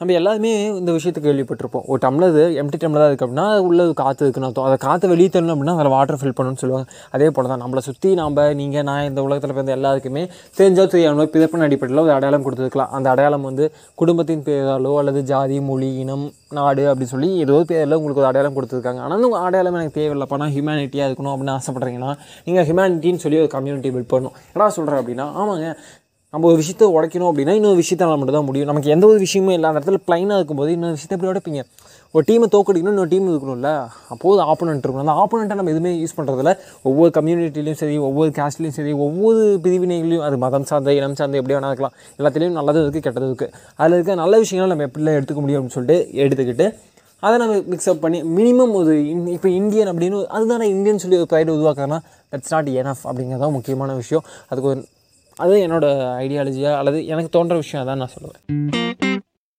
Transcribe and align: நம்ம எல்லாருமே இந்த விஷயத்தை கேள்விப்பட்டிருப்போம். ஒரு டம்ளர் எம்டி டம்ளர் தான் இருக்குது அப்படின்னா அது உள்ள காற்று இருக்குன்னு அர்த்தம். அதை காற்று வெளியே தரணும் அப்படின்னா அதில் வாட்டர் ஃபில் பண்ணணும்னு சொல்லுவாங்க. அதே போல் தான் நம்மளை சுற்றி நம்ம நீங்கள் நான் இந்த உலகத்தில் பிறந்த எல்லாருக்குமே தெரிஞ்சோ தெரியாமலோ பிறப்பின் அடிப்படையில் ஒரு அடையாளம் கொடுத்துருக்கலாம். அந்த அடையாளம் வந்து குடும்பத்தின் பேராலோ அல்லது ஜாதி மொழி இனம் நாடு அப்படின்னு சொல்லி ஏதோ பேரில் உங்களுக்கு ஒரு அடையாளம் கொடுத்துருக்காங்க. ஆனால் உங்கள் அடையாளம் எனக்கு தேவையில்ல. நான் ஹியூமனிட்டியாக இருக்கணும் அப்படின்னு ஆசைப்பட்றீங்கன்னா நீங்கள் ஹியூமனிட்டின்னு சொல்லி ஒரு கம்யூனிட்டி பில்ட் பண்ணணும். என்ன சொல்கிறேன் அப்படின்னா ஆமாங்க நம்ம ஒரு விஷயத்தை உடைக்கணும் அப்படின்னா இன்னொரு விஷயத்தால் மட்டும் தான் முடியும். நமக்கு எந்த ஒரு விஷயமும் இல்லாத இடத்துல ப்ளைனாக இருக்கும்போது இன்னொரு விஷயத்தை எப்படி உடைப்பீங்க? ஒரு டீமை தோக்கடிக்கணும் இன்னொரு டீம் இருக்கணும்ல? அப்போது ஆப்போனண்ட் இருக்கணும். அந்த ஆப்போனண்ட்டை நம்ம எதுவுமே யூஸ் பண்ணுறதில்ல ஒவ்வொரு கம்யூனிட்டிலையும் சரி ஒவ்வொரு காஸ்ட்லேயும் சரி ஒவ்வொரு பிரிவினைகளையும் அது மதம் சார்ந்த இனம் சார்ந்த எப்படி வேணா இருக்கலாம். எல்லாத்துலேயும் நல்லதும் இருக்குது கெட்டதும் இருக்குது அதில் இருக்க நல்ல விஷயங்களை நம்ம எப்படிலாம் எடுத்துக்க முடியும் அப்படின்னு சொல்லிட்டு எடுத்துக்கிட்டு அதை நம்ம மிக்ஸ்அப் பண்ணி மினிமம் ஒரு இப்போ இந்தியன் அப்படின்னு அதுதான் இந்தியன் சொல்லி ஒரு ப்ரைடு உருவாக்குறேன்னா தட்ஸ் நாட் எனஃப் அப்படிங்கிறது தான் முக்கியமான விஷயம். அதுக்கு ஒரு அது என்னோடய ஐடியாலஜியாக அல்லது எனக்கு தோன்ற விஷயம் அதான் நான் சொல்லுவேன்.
நம்ம 0.00 0.14
எல்லாருமே 0.18 0.50
இந்த 0.80 0.90
விஷயத்தை 0.96 1.20
கேள்விப்பட்டிருப்போம். 1.24 1.82
ஒரு 1.92 2.00
டம்ளர் 2.04 2.36
எம்டி 2.60 2.76
டம்ளர் 2.82 3.02
தான் 3.02 3.10
இருக்குது 3.10 3.26
அப்படின்னா 3.26 3.44
அது 3.54 3.64
உள்ள 3.66 3.84
காற்று 3.98 4.22
இருக்குன்னு 4.26 4.48
அர்த்தம். 4.48 4.68
அதை 4.68 4.76
காற்று 4.84 5.10
வெளியே 5.10 5.30
தரணும் 5.34 5.52
அப்படின்னா 5.54 5.74
அதில் 5.76 5.92
வாட்டர் 5.94 6.18
ஃபில் 6.20 6.34
பண்ணணும்னு 6.38 6.60
சொல்லுவாங்க. 6.62 6.86
அதே 7.16 7.26
போல் 7.36 7.50
தான் 7.52 7.62
நம்மளை 7.64 7.82
சுற்றி 7.88 8.10
நம்ம 8.20 8.46
நீங்கள் 8.60 8.86
நான் 8.88 9.08
இந்த 9.10 9.20
உலகத்தில் 9.26 9.54
பிறந்த 9.58 9.74
எல்லாருக்குமே 9.78 10.22
தெரிஞ்சோ 10.60 10.86
தெரியாமலோ 10.94 11.26
பிறப்பின் 11.34 11.66
அடிப்படையில் 11.66 12.02
ஒரு 12.06 12.14
அடையாளம் 12.16 12.46
கொடுத்துருக்கலாம். 12.46 12.90
அந்த 12.98 13.06
அடையாளம் 13.14 13.46
வந்து 13.50 13.66
குடும்பத்தின் 14.02 14.44
பேராலோ 14.48 14.94
அல்லது 15.02 15.22
ஜாதி 15.32 15.60
மொழி 15.68 15.90
இனம் 16.04 16.26
நாடு 16.60 16.84
அப்படின்னு 16.90 17.14
சொல்லி 17.14 17.30
ஏதோ 17.44 17.60
பேரில் 17.70 17.98
உங்களுக்கு 18.00 18.24
ஒரு 18.24 18.30
அடையாளம் 18.32 18.58
கொடுத்துருக்காங்க. 18.58 19.02
ஆனால் 19.06 19.28
உங்கள் 19.30 19.46
அடையாளம் 19.48 19.80
எனக்கு 19.80 19.98
தேவையில்ல. 20.00 20.32
நான் 20.44 20.54
ஹியூமனிட்டியாக 20.58 21.08
இருக்கணும் 21.10 21.34
அப்படின்னு 21.36 21.56
ஆசைப்பட்றீங்கன்னா 21.58 22.12
நீங்கள் 22.48 22.66
ஹியூமனிட்டின்னு 22.70 23.24
சொல்லி 23.26 23.44
ஒரு 23.46 23.52
கம்யூனிட்டி 23.58 23.92
பில்ட் 23.96 24.12
பண்ணணும். 24.14 24.36
என்ன 24.54 24.74
சொல்கிறேன் 24.80 25.02
அப்படின்னா 25.02 25.28
ஆமாங்க 25.40 25.68
நம்ம 26.34 26.46
ஒரு 26.48 26.56
விஷயத்தை 26.60 26.86
உடைக்கணும் 26.96 27.28
அப்படின்னா 27.28 27.54
இன்னொரு 27.58 27.78
விஷயத்தால் 27.80 28.18
மட்டும் 28.18 28.36
தான் 28.36 28.46
முடியும். 28.48 28.68
நமக்கு 28.70 28.90
எந்த 28.94 29.04
ஒரு 29.12 29.18
விஷயமும் 29.24 29.54
இல்லாத 29.56 29.74
இடத்துல 29.78 29.98
ப்ளைனாக 30.08 30.36
இருக்கும்போது 30.40 30.70
இன்னொரு 30.74 30.94
விஷயத்தை 30.96 31.14
எப்படி 31.16 31.30
உடைப்பீங்க? 31.30 31.62
ஒரு 32.14 32.24
டீமை 32.28 32.46
தோக்கடிக்கணும் 32.52 32.94
இன்னொரு 32.94 33.10
டீம் 33.14 33.26
இருக்கணும்ல? 33.32 33.70
அப்போது 34.12 34.40
ஆப்போனண்ட் 34.50 34.84
இருக்கணும். 34.84 35.04
அந்த 35.06 35.14
ஆப்போனண்ட்டை 35.22 35.56
நம்ம 35.60 35.72
எதுவுமே 35.74 35.92
யூஸ் 36.02 36.14
பண்ணுறதில்ல 36.18 36.52
ஒவ்வொரு 36.90 37.10
கம்யூனிட்டிலையும் 37.16 37.80
சரி 37.82 37.96
ஒவ்வொரு 38.08 38.30
காஸ்ட்லேயும் 38.38 38.76
சரி 38.78 38.92
ஒவ்வொரு 39.06 39.40
பிரிவினைகளையும் 39.64 40.24
அது 40.28 40.38
மதம் 40.44 40.68
சார்ந்த 40.70 40.94
இனம் 40.98 41.18
சார்ந்த 41.20 41.40
எப்படி 41.40 41.56
வேணா 41.56 41.72
இருக்கலாம். 41.72 41.96
எல்லாத்துலேயும் 42.20 42.56
நல்லதும் 42.60 42.84
இருக்குது 42.84 43.04
கெட்டதும் 43.06 43.32
இருக்குது 43.32 43.52
அதில் 43.80 43.96
இருக்க 43.98 44.16
நல்ல 44.22 44.40
விஷயங்களை 44.44 44.70
நம்ம 44.74 44.86
எப்படிலாம் 44.90 45.18
எடுத்துக்க 45.20 45.42
முடியும் 45.46 45.60
அப்படின்னு 45.60 45.78
சொல்லிட்டு 45.78 45.98
எடுத்துக்கிட்டு 46.26 46.68
அதை 47.22 47.34
நம்ம 47.42 47.56
மிக்ஸ்அப் 47.72 48.02
பண்ணி 48.04 48.18
மினிமம் 48.38 48.72
ஒரு 48.82 48.92
இப்போ 49.34 49.48
இந்தியன் 49.60 49.90
அப்படின்னு 49.92 50.20
அதுதான் 50.36 50.66
இந்தியன் 50.76 51.02
சொல்லி 51.02 51.20
ஒரு 51.22 51.30
ப்ரைடு 51.32 51.50
உருவாக்குறேன்னா 51.58 52.00
தட்ஸ் 52.32 52.54
நாட் 52.54 52.72
எனஃப் 52.82 53.04
அப்படிங்கிறது 53.08 53.44
தான் 53.44 53.54
முக்கியமான 53.58 53.94
விஷயம். 54.02 54.24
அதுக்கு 54.50 54.70
ஒரு 54.72 54.80
அது 55.40 55.54
என்னோடய 55.66 56.08
ஐடியாலஜியாக 56.24 56.80
அல்லது 56.80 56.98
எனக்கு 57.06 57.30
தோன்ற 57.30 57.54
விஷயம் 57.54 57.82
அதான் 57.82 58.02
நான் 58.02 58.14
சொல்லுவேன். 58.16 58.44